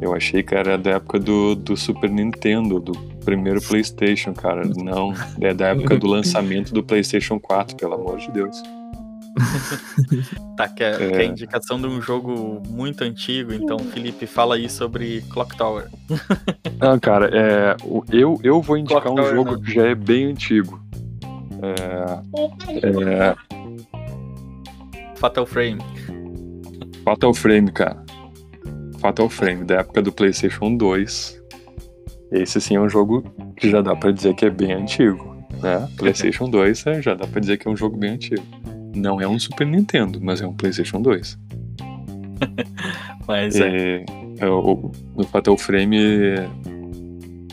[0.01, 2.93] Eu achei que era da época do, do Super Nintendo, do
[3.24, 4.64] Primeiro PlayStation, cara.
[4.66, 8.61] Não, é da época do lançamento do PlayStation 4, pelo amor de Deus.
[10.56, 11.12] tá, quer, é.
[11.12, 15.90] quer indicação de um jogo muito antigo, então, Felipe, fala aí sobre Clock Tower.
[16.80, 17.76] Não, cara, é,
[18.12, 20.80] eu, eu vou indicar Clock um Tower, jogo que já é bem antigo.
[21.62, 21.74] É,
[22.88, 23.36] é...
[25.16, 25.82] Fatal Frame.
[27.04, 28.04] Fatal Frame, cara.
[29.00, 31.42] Fatal Frame, da época do PlayStation 2.
[32.32, 33.24] Esse sim é um jogo
[33.56, 35.88] que já dá para dizer que é bem antigo, né?
[35.98, 38.44] PlayStation 2 é, já dá para dizer que é um jogo bem antigo.
[38.96, 41.38] Não é um Super Nintendo, mas é um PlayStation 2.
[43.28, 43.68] mas é.
[43.68, 44.06] é,
[44.39, 45.98] é o, no Fatal Frame,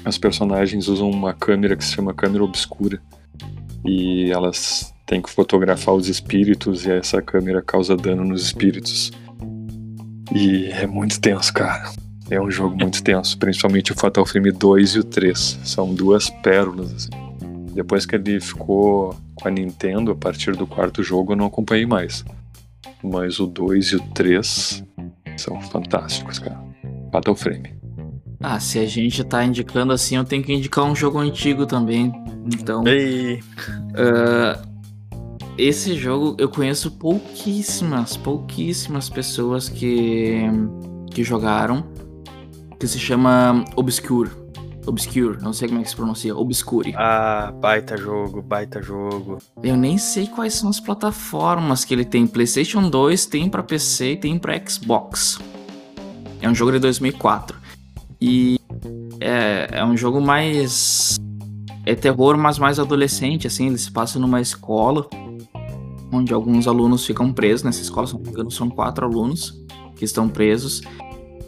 [0.04, 3.00] as personagens usam uma câmera que se chama câmera obscura.
[3.84, 9.10] E elas têm que fotografar os espíritos e essa câmera causa dano nos espíritos.
[10.34, 11.90] E é muito tenso, cara.
[12.30, 15.60] É um jogo muito tenso, principalmente o Fatal Frame 2 e o 3.
[15.64, 17.10] São duas pérolas, assim.
[17.74, 21.86] Depois que ele ficou com a Nintendo, a partir do quarto jogo, eu não acompanhei
[21.86, 22.24] mais.
[23.02, 24.84] Mas o 2 e o 3
[25.36, 26.60] são fantásticos, cara.
[27.10, 27.74] Fatal Frame.
[28.42, 32.12] Ah, se a gente tá indicando assim, eu tenho que indicar um jogo antigo também.
[32.46, 32.82] Então.
[32.82, 34.70] Uh,
[35.58, 40.40] esse jogo eu conheço pouquíssimas, pouquíssimas pessoas que,
[41.10, 41.84] que jogaram.
[42.78, 44.30] Que se chama Obscure.
[44.86, 46.94] Obscure, não sei como é que se pronuncia, Obscure.
[46.96, 49.38] Ah, baita jogo, baita jogo.
[49.62, 52.26] Eu nem sei quais são as plataformas que ele tem.
[52.26, 55.38] PlayStation 2 tem para PC e tem para Xbox.
[56.40, 57.58] É um jogo de 2004.
[58.20, 58.58] E
[59.20, 61.18] é, é um jogo mais.
[61.84, 63.68] É terror, mas mais adolescente, assim.
[63.68, 65.08] Ele se passa numa escola
[66.12, 67.62] onde alguns alunos ficam presos.
[67.62, 69.58] Nessa escola, se não me engano, são quatro alunos
[69.96, 70.82] que estão presos.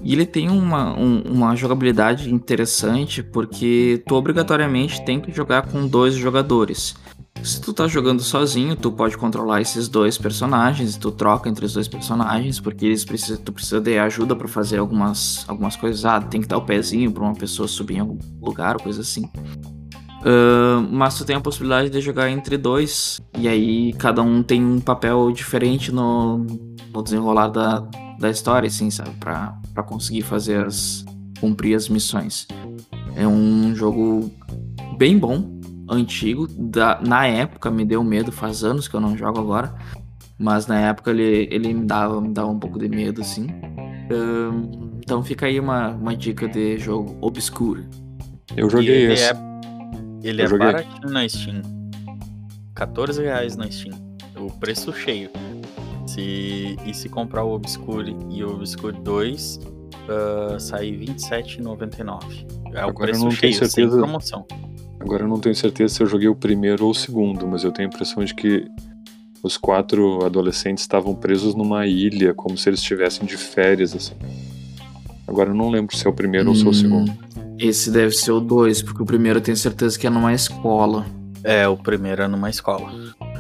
[0.03, 5.87] E ele tem uma, um, uma jogabilidade interessante porque tu obrigatoriamente tem que jogar com
[5.87, 6.97] dois jogadores.
[7.43, 11.73] Se tu tá jogando sozinho, tu pode controlar esses dois personagens, tu troca entre os
[11.73, 16.05] dois personagens, porque eles precisam, tu precisa de ajuda para fazer algumas, algumas coisas.
[16.05, 19.25] Ah, tem que dar o pezinho para uma pessoa subir em algum lugar, coisa assim.
[20.23, 24.65] Uh, mas tu tem a possibilidade de jogar entre dois, e aí cada um tem
[24.65, 26.47] um papel diferente no,
[26.95, 27.85] no desenrolar da,
[28.23, 29.11] da história, assim, sabe?
[29.19, 31.05] Pra, pra conseguir fazer as.
[31.41, 32.47] cumprir as missões.
[33.17, 34.33] É um jogo
[34.97, 35.61] bem bom,
[35.91, 36.47] antigo.
[36.47, 39.75] Da, na época me deu medo, faz anos que eu não jogo agora.
[40.39, 43.47] Mas na época ele, ele me, dava, me dava um pouco de medo, assim.
[43.47, 47.85] Uh, então fica aí uma, uma dica de jogo Obscure.
[48.57, 49.25] Eu joguei ele esse.
[49.25, 49.37] É,
[50.23, 51.61] ele Eu é baratinho na Steam.
[52.75, 53.95] 14 reais na Steam.
[54.37, 55.31] O preço cheio.
[56.13, 59.61] Se, e se comprar o Obscure e o Obscure 2,
[60.09, 62.47] uh, sai R$ 27,99.
[62.75, 63.71] É o Agora preço cheio, certeza...
[63.71, 64.47] sem promoção.
[65.01, 67.73] Agora eu não tenho certeza se eu joguei o primeiro ou o segundo, mas eu
[67.73, 68.67] tenho a impressão de que
[69.43, 74.15] os quatro adolescentes estavam presos numa ilha, como se eles estivessem de férias, assim.
[75.27, 77.19] Agora eu não lembro se é o primeiro hum, ou se é o hum, segundo.
[77.59, 81.07] Esse deve ser o dois, porque o primeiro eu tenho certeza que é numa escola.
[81.43, 82.93] É, o primeiro é numa escola.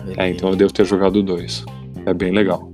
[0.06, 0.14] Ele...
[0.16, 1.64] É, então eu devo ter jogado o dois.
[2.06, 2.72] É bem legal.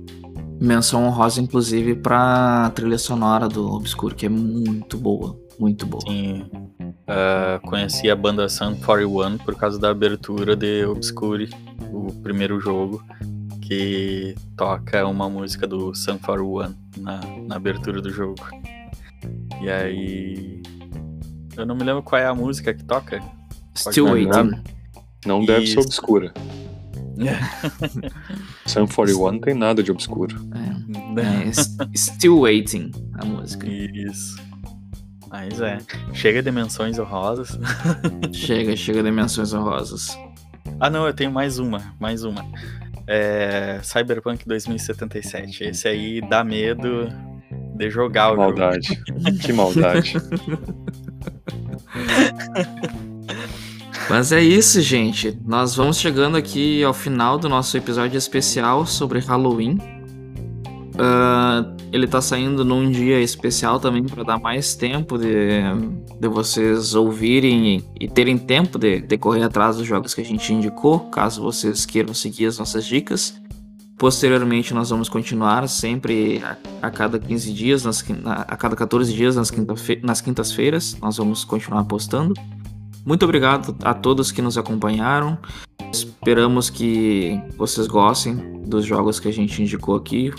[0.59, 5.39] Menção honrosa, inclusive, pra trilha sonora do Obscure, que é muito boa.
[5.57, 6.01] Muito boa.
[6.07, 6.43] Sim.
[6.81, 11.49] Uh, conheci a banda Sun 41 por causa da abertura de Obscure,
[11.91, 13.03] o primeiro jogo,
[13.61, 18.41] que toca uma música do Sun 41 na, na abertura do jogo.
[19.61, 20.61] E aí.
[21.55, 23.21] Eu não me lembro qual é a música que toca.
[23.77, 24.61] Still Waiting.
[25.25, 26.33] Não deve ser obscura.
[28.65, 30.35] Sun 41 não tem nada de obscuro.
[30.55, 31.51] É, é,
[31.95, 33.67] Still Waiting, a música.
[33.67, 34.37] Isso.
[35.29, 35.77] Mas é.
[36.13, 37.57] Chega dimensões honrosas.
[38.33, 40.17] chega, chega dimensões honrosas.
[40.79, 41.93] Ah, não, eu tenho mais uma.
[41.99, 42.43] Mais uma.
[43.05, 45.65] É, Cyberpunk 2077.
[45.65, 47.07] Esse aí dá medo
[47.75, 48.99] de jogar o maldade.
[49.07, 49.39] jogo.
[49.39, 50.13] Que maldade.
[54.09, 55.37] Mas é isso, gente.
[55.45, 59.77] Nós vamos chegando aqui ao final do nosso episódio especial sobre Halloween.
[60.95, 65.61] Uh, ele tá saindo num dia especial também para dar mais tempo de,
[66.19, 70.25] de vocês ouvirem e, e terem tempo de, de correr atrás dos jogos que a
[70.25, 73.39] gente indicou, caso vocês queiram seguir as nossas dicas.
[73.95, 79.35] Posteriormente, nós vamos continuar sempre a, a cada 15 dias, nas, a cada 14 dias
[79.35, 80.97] nas, quinta nas quintas-feiras.
[80.99, 82.33] Nós vamos continuar postando.
[83.09, 85.35] Muito obrigado a todos que nos acompanharam.
[85.91, 90.31] Esperamos que vocês gostem dos jogos que a gente indicou aqui.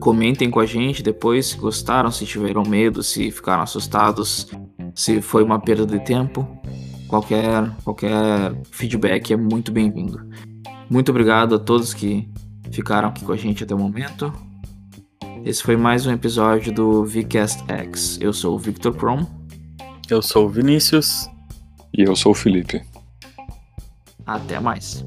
[0.00, 4.48] Comentem com a gente depois se gostaram, se tiveram medo, se ficaram assustados,
[4.92, 6.44] se foi uma perda de tempo.
[7.06, 10.20] qualquer, qualquer feedback é muito bem-vindo.
[10.90, 12.28] Muito obrigado a todos que
[12.72, 14.32] ficaram aqui com a gente até o momento.
[15.44, 18.18] Esse foi mais um episódio do VCast X.
[18.20, 19.24] Eu sou o Victor Prom.
[20.10, 21.32] Eu sou o Vinícius.
[21.96, 22.82] E eu sou o Felipe.
[24.26, 25.04] Até mais.